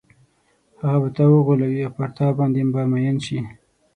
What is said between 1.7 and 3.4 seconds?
او پر تا باندې به مئین شي.